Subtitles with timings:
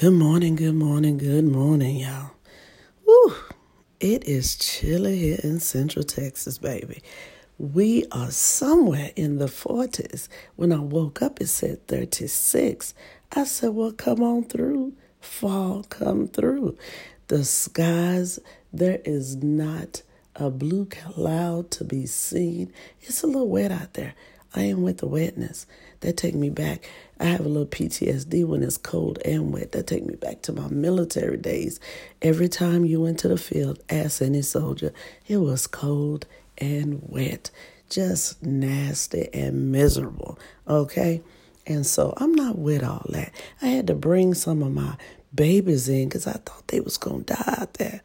[0.00, 2.30] Good morning, good morning, good morning, y'all.
[3.04, 3.34] Woo!
[3.98, 7.02] It is chilly here in Central Texas, baby.
[7.58, 10.28] We are somewhere in the 40s.
[10.54, 12.94] When I woke up, it said 36.
[13.32, 14.92] I said, Well, come on through.
[15.20, 16.78] Fall, come through.
[17.26, 18.38] The skies,
[18.72, 20.02] there is not
[20.36, 22.72] a blue cloud to be seen.
[23.00, 24.14] It's a little wet out there.
[24.54, 25.66] I am with the wetness.
[26.00, 26.88] That take me back.
[27.18, 29.72] I have a little PTSD when it's cold and wet.
[29.72, 31.80] That take me back to my military days.
[32.22, 34.92] Every time you went to the field, ask any soldier,
[35.26, 37.50] it was cold and wet.
[37.90, 40.38] Just nasty and miserable.
[40.68, 41.22] Okay?
[41.66, 43.32] And so I'm not with all that.
[43.60, 44.96] I had to bring some of my
[45.34, 48.02] babies in because I thought they was to die out there.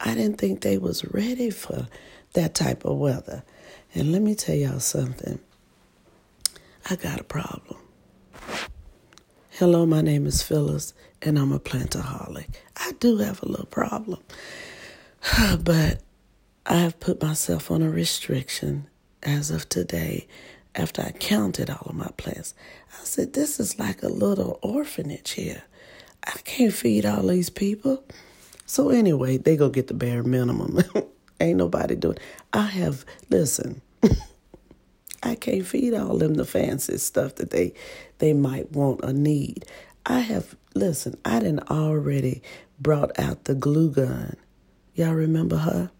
[0.00, 1.86] I didn't think they was ready for
[2.32, 3.44] that type of weather.
[3.94, 5.38] And let me tell y'all something.
[6.92, 7.78] I got a problem.
[9.52, 10.92] Hello, my name is Phyllis,
[11.22, 12.48] and I'm a plantaholic.
[12.76, 14.20] I do have a little problem,
[15.58, 16.02] but
[16.66, 18.88] I have put myself on a restriction
[19.22, 20.28] as of today
[20.74, 22.52] after I counted all of my plants.
[23.00, 25.62] I said, This is like a little orphanage here.
[26.26, 28.04] I can't feed all these people.
[28.66, 30.78] So, anyway, they go get the bare minimum.
[31.40, 32.18] Ain't nobody doing
[32.52, 33.80] I have, listen.
[35.22, 37.74] I can't feed all them the fancy stuff that they
[38.18, 39.64] they might want or need.
[40.04, 42.42] I have listen, I didn't already
[42.80, 44.36] brought out the glue gun.
[44.94, 45.90] Y'all remember her?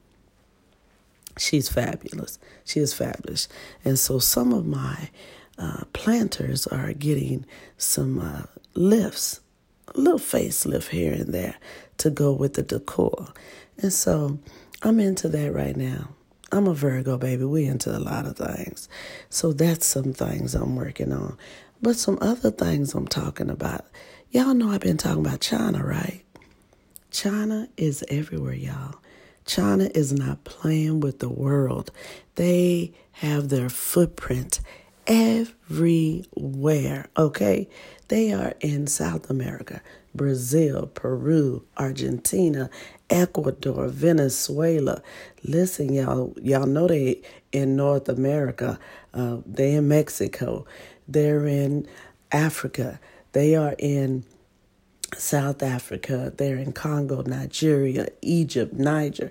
[1.38, 2.38] She's fabulous.
[2.64, 3.48] She is fabulous.
[3.84, 5.10] And so some of my
[5.58, 7.46] uh, planters are getting
[7.78, 8.42] some uh,
[8.74, 9.40] lifts,
[9.94, 11.56] a little facelift here and there
[11.98, 13.28] to go with the decor.
[13.78, 14.38] And so
[14.82, 16.10] I'm into that right now.
[16.52, 17.44] I'm a Virgo, baby.
[17.44, 18.86] We into a lot of things.
[19.30, 21.38] So that's some things I'm working on.
[21.80, 23.86] But some other things I'm talking about.
[24.30, 26.22] Y'all know I've been talking about China, right?
[27.10, 28.96] China is everywhere, y'all.
[29.46, 31.90] China is not playing with the world.
[32.34, 34.60] They have their footprint
[35.06, 37.68] everywhere, okay?
[38.08, 39.80] They are in South America,
[40.14, 42.68] Brazil, Peru, Argentina,
[43.12, 45.02] Ecuador, Venezuela.
[45.44, 47.20] Listen, y'all, y'all know they
[47.52, 48.78] in North America.
[49.12, 50.64] Uh, they in Mexico.
[51.06, 51.86] They're in
[52.32, 52.98] Africa.
[53.32, 54.24] They are in
[55.16, 56.32] South Africa.
[56.34, 59.30] They're in Congo, Nigeria, Egypt, Niger.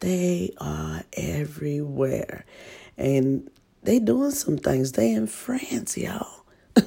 [0.00, 2.44] They are everywhere.
[2.98, 3.48] And
[3.84, 4.92] they doing some things.
[4.92, 6.44] They in France, y'all.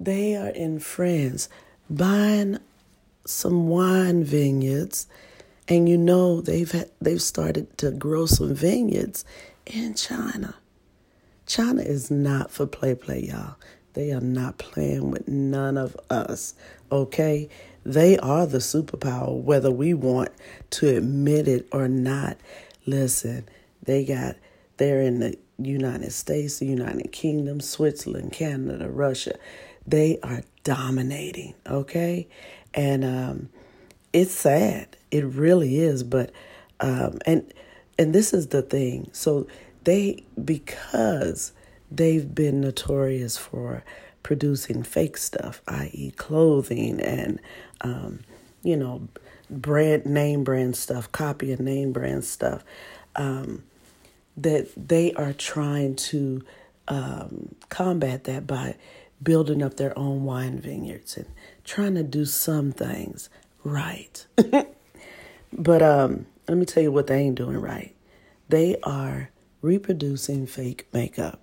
[0.00, 1.48] they are in France
[1.88, 2.58] buying
[3.24, 5.06] some wine vineyards,
[5.68, 9.24] and you know they've had, they've started to grow some vineyards
[9.66, 10.54] in China.
[11.46, 13.56] China is not for play play, y'all.
[13.94, 16.54] They are not playing with none of us,
[16.90, 17.48] okay?
[17.84, 20.30] They are the superpower, whether we want
[20.70, 22.38] to admit it or not.
[22.86, 23.48] Listen,
[23.84, 24.36] they got,
[24.78, 29.36] they're in the United States, the United Kingdom, Switzerland, Canada, Russia.
[29.86, 32.26] They are dominating, okay?
[32.74, 33.48] And um,
[34.12, 34.96] it's sad.
[35.10, 36.02] It really is.
[36.02, 36.32] But,
[36.80, 37.52] um, and,
[37.98, 39.10] and this is the thing.
[39.12, 39.46] So
[39.84, 41.52] they, because
[41.90, 43.84] they've been notorious for
[44.22, 47.38] producing fake stuff, i.e., clothing and,
[47.82, 48.20] um,
[48.62, 49.08] you know,
[49.50, 52.64] brand name brand stuff, copy and name brand stuff.
[53.16, 53.62] Um,
[54.36, 56.42] that they are trying to
[56.88, 58.74] um, combat that by
[59.24, 61.26] building up their own wine vineyards and
[61.64, 63.28] trying to do some things
[63.64, 64.26] right.
[65.52, 67.94] but um, let me tell you what they ain't doing right.
[68.48, 69.30] They are
[69.62, 71.40] reproducing fake makeup.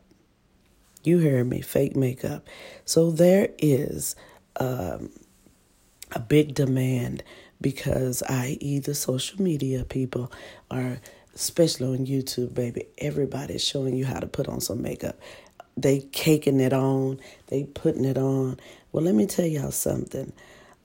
[1.03, 2.47] You hear me, fake makeup.
[2.85, 4.15] So there is
[4.59, 5.09] um,
[6.11, 7.23] a big demand
[7.59, 10.31] because, i.e., the social media people
[10.69, 10.99] are,
[11.33, 15.19] especially on YouTube, baby, everybody's showing you how to put on some makeup.
[15.81, 18.59] They caking it on, they putting it on.
[18.91, 20.31] Well, let me tell y'all something.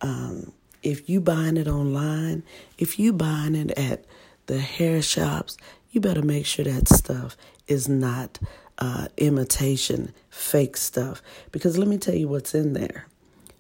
[0.00, 0.52] Um,
[0.82, 2.43] if you buying it online,
[2.78, 4.04] if you buying it at
[4.46, 5.56] the hair shops,
[5.90, 8.38] you better make sure that stuff is not
[8.78, 11.22] uh, imitation, fake stuff.
[11.52, 13.06] Because let me tell you what's in there.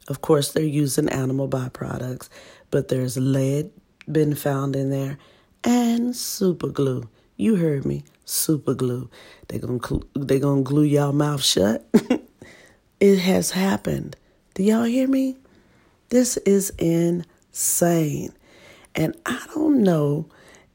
[0.08, 2.28] Of course, they're using animal byproducts,
[2.70, 3.72] but there's lead
[4.10, 5.18] been found in there
[5.64, 7.08] and super glue.
[7.36, 9.10] You heard me, super glue.
[9.48, 9.80] They're gonna
[10.14, 11.86] they gonna glue y'all mouth shut.
[13.00, 14.16] it has happened.
[14.54, 15.36] Do y'all hear me?
[16.08, 18.32] This is insane,
[18.94, 20.28] and I don't know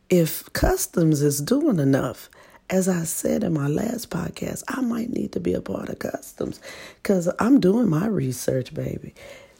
[0.10, 2.30] if customs is doing enough
[2.72, 6.00] as I said in my last podcast, I might need to be a part of
[6.00, 6.62] customs
[7.04, 9.14] because I'm doing my research, baby.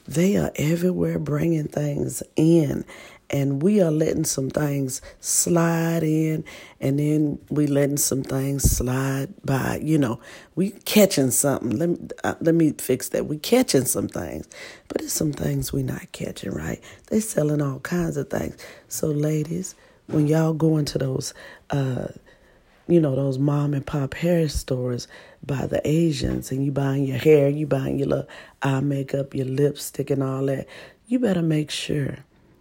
[0.08, 2.86] They are everywhere bringing things in.
[3.32, 6.44] And we are letting some things slide in,
[6.80, 9.80] and then we letting some things slide by.
[9.82, 10.20] You know,
[10.54, 11.70] we catching something.
[11.70, 13.26] Let me, uh, let me fix that.
[13.26, 14.46] We catching some things,
[14.88, 16.52] but it's some things we not catching.
[16.52, 16.82] Right?
[17.06, 18.56] They selling all kinds of things.
[18.88, 19.74] So, ladies,
[20.08, 21.32] when y'all go into those
[21.70, 22.08] uh,
[22.88, 25.08] you know, those mom and pop hair stores
[25.46, 28.28] by the Asians and you buying your hair, you buying your little
[28.62, 30.66] eye makeup, your lipstick and all that,
[31.06, 32.18] you better make sure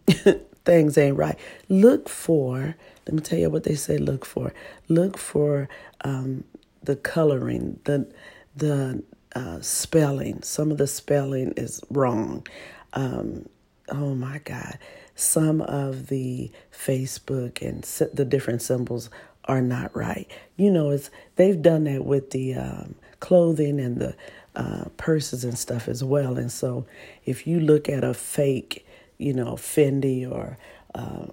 [0.65, 1.37] things ain't right.
[1.69, 2.75] Look for,
[3.05, 4.53] let me tell you what they say look for.
[4.87, 5.69] Look for
[6.01, 6.43] um,
[6.83, 8.11] the coloring, the
[8.55, 9.03] the
[9.35, 10.41] uh, spelling.
[10.43, 12.45] Some of the spelling is wrong.
[12.93, 13.47] Um,
[13.89, 14.77] oh my God.
[15.15, 19.09] Some of the Facebook and the different symbols
[19.45, 20.29] are not right.
[20.57, 24.15] You know, it's they've done that with the um, clothing and the
[24.55, 26.37] uh, purses and stuff as well.
[26.37, 26.85] And so,
[27.25, 28.85] if you look at a fake,
[29.21, 30.57] you know, Fendi or
[30.95, 31.27] uh,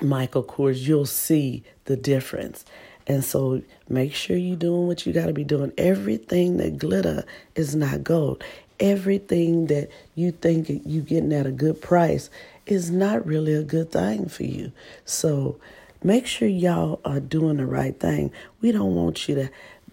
[0.00, 2.64] Michael Kors, you'll see the difference.
[3.06, 5.72] And so, make sure you're doing what you got to be doing.
[5.76, 7.24] Everything that glitter
[7.54, 8.42] is not gold.
[8.80, 12.30] Everything that you think you're getting at a good price
[12.66, 14.72] is not really a good thing for you.
[15.04, 15.60] So
[16.06, 18.30] Make sure y'all are doing the right thing.
[18.60, 19.48] We don't want you to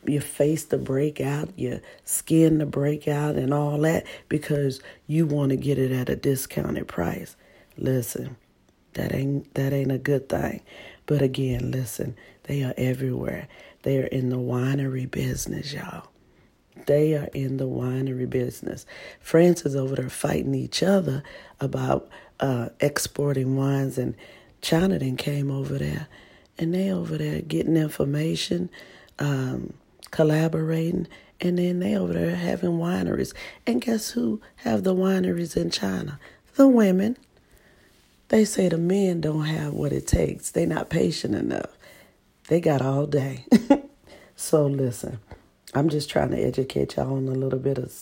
[0.06, 5.26] your face to break out, your skin to break out, and all that because you
[5.26, 7.36] want to get it at a discounted price.
[7.78, 8.38] Listen,
[8.94, 10.62] that ain't that ain't a good thing.
[11.06, 13.48] But again, listen, they are everywhere.
[13.84, 16.08] They are in the winery business, y'all.
[16.86, 18.86] They are in the winery business.
[19.20, 21.24] France is over there fighting each other
[21.60, 22.10] about
[22.40, 24.16] uh, exporting wines and
[24.62, 26.08] China then came over there,
[26.58, 28.70] and they over there getting information,
[29.20, 29.74] um,
[30.12, 31.08] collaborating,
[31.40, 33.34] and then they over there having wineries.
[33.66, 36.20] And guess who have the wineries in China?
[36.56, 37.18] The women.
[38.28, 40.52] They say the men don't have what it takes.
[40.52, 41.78] They're not patient enough.
[42.48, 43.46] They got all day.
[44.36, 45.20] so listen,
[45.74, 47.94] I'm just trying to educate y'all on a little bit of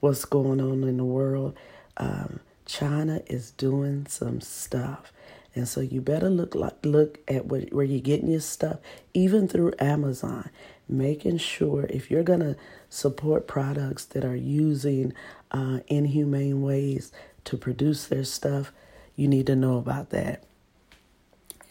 [0.00, 1.56] what's going on in the world.
[1.96, 5.12] Um, China is doing some stuff.
[5.54, 8.78] And so you better look like look at what, where you're getting your stuff,
[9.12, 10.50] even through Amazon,
[10.88, 12.56] making sure if you're gonna
[12.88, 15.12] support products that are using
[15.50, 17.12] uh, inhumane ways
[17.44, 18.72] to produce their stuff,
[19.16, 20.42] you need to know about that.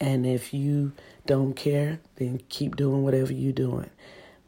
[0.00, 0.92] And if you
[1.26, 3.90] don't care, then keep doing whatever you're doing.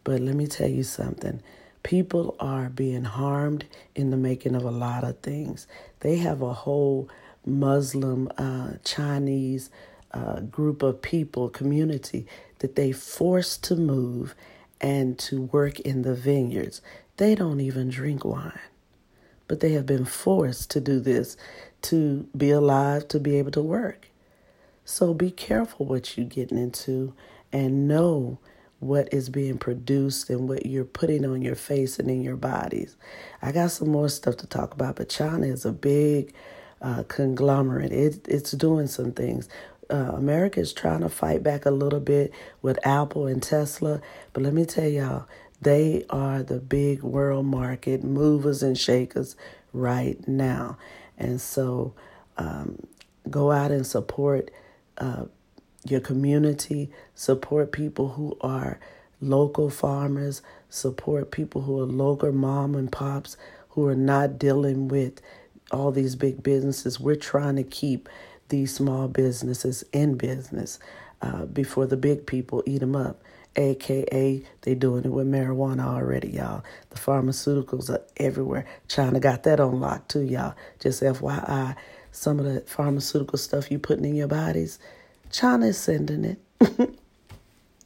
[0.04, 1.42] But let me tell you something.
[1.82, 3.64] People are being harmed
[3.94, 5.66] in the making of a lot of things.
[6.00, 7.08] They have a whole
[7.44, 9.70] Muslim, uh, Chinese
[10.12, 12.26] uh, group of people, community,
[12.58, 14.34] that they forced to move
[14.81, 16.82] and to work in the vineyards.
[17.17, 18.58] They don't even drink wine,
[19.49, 21.37] but they have been forced to do this
[21.82, 24.08] to be alive, to be able to work.
[24.84, 27.14] So be careful what you're getting into
[27.52, 28.38] and know
[28.81, 32.96] what is being produced and what you're putting on your face and in your bodies.
[33.43, 36.34] I got some more stuff to talk about, but China is a big
[36.82, 37.93] uh, conglomerate.
[37.93, 39.49] It, it's doing some things.
[39.91, 44.00] Uh, America is trying to fight back a little bit with Apple and Tesla,
[44.33, 45.27] but let me tell y'all,
[45.61, 49.37] they are the big world market movers and shakers
[49.73, 50.77] right now.
[51.19, 51.94] And so
[52.37, 52.87] um,
[53.31, 54.50] go out and support
[54.99, 55.26] uh,
[55.88, 58.78] your community, support people who are
[59.21, 63.37] local farmers, support people who are local mom and pops
[63.71, 65.21] who are not dealing with
[65.71, 67.00] all these big businesses.
[67.00, 68.09] We're trying to keep
[68.49, 70.79] these small businesses in business
[71.23, 73.23] uh, before the big people eat them up.
[73.57, 76.62] AKA, they're doing it with marijuana already, y'all.
[76.91, 78.67] The pharmaceuticals are everywhere.
[78.87, 80.55] China got that on lock too, y'all.
[80.79, 81.75] Just FYI,
[82.12, 84.79] some of the pharmaceutical stuff you're putting in your bodies,
[85.31, 86.38] China is sending it.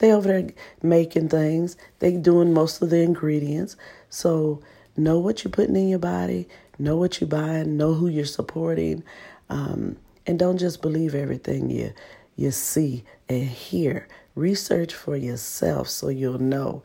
[0.00, 0.50] they over there
[0.82, 1.76] making things.
[2.00, 3.76] They doing most of the ingredients.
[4.08, 4.62] So
[4.96, 6.48] know what you're putting in your body.
[6.80, 9.02] Know what you're buying, know who you're supporting,
[9.50, 11.92] um, and don't just believe everything you
[12.36, 14.08] you see and hear.
[14.34, 16.82] Research for yourself so you'll know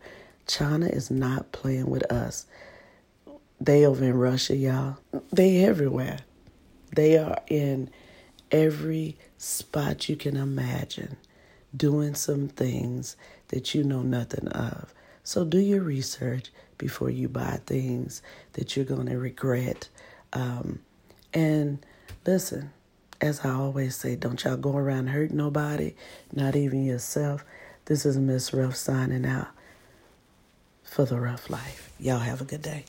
[0.47, 2.45] China is not playing with us.
[3.61, 4.97] They over in Russia, y'all.
[5.31, 6.19] They everywhere.
[6.93, 7.89] They are in
[8.51, 11.17] every spot you can imagine,
[11.75, 13.15] doing some things
[13.49, 14.93] that you know nothing of.
[15.23, 18.21] So do your research before you buy things
[18.53, 19.89] that you're going to regret.
[20.33, 20.79] Um,
[21.33, 21.83] and
[22.25, 22.71] listen,
[23.22, 25.95] as I always say, don't y'all go around hurt nobody,
[26.34, 27.45] not even yourself.
[27.86, 29.48] This is Miss Ruff signing out
[30.84, 31.91] for the rough life.
[32.00, 32.86] Y'all have a good day.